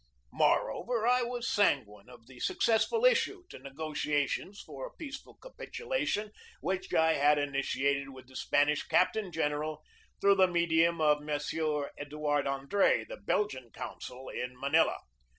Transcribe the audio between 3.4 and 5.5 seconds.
to nego tiations for a peaceful